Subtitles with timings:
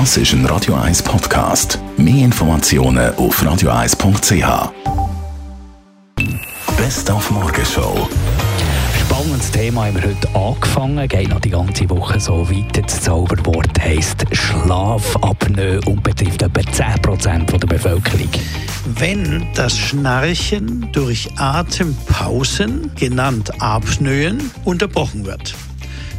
[0.00, 1.78] Das ist ein Radio 1 Podcast.
[1.96, 4.72] Mehr Informationen auf radio1.ch.
[6.76, 8.08] Best auf Morgenshow.
[8.98, 12.82] Spannendes Thema haben wir heute angefangen, geht noch die ganze Woche so weiter.
[12.82, 18.30] Das Zauberwort heisst Schlafapnoe und betrifft etwa 10% der Bevölkerung.
[18.98, 25.54] Wenn das Schnarchen durch Atempausen, genannt Apnoeen, unterbrochen wird.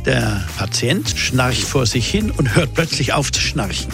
[0.06, 3.92] Der Patient schnarcht vor sich hin und hört plötzlich auf zu schnarchen.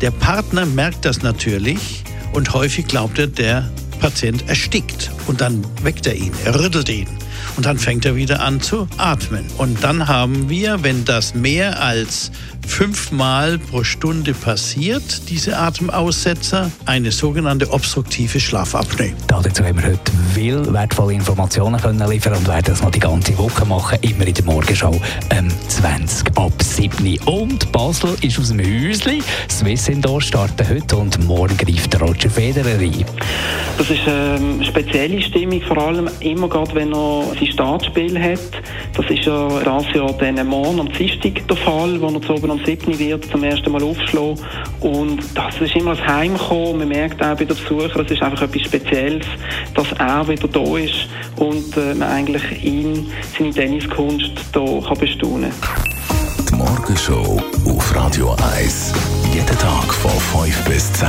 [0.00, 2.02] Der Partner merkt das natürlich
[2.32, 5.10] und häufig glaubt er, der Patient erstickt.
[5.28, 7.21] Und dann weckt er ihn, er rüttelt ihn.
[7.56, 9.44] Und dann fängt er wieder an zu atmen.
[9.58, 12.30] Und dann haben wir, wenn das mehr als
[12.66, 19.12] fünfmal pro Stunde passiert, diese Atemaussetzer, eine sogenannte obstruktive Schlafapnoe.
[19.26, 23.36] Dazu haben wir heute viel wertvolle Informationen können liefern und werden das noch die ganze
[23.36, 27.18] Woche machen, immer in der Morgenschau ähm, 20 ab 7.
[27.26, 29.22] Und Basel ist aus dem Häusli.
[29.50, 33.04] Swiss Indoor starten heute und morgen greift Roger Federer ein.
[33.78, 38.38] Das ist eine ähm, spezielle Stimmung, vor allem immer gerade, wenn er sein Startspiel hat.
[38.94, 42.50] Das ist ja das Jahr dann morgen am Dienstag der Fall, wo er zu oben
[42.50, 42.98] am 7.
[42.98, 44.38] wird zum ersten Mal aufschlagen.
[44.80, 46.78] Und das ist immer das Heimkommen.
[46.78, 49.26] Man merkt auch bei den Besuchern, es ist einfach etwas Spezielles,
[49.74, 55.84] dass er wieder da ist und äh, man eigentlich ihn, seine Tenniskunst hier bestaunen kann.
[56.48, 58.92] Die Morgenshow auf Radio 1.
[59.32, 61.08] Jeden Tag von 5 bis 10.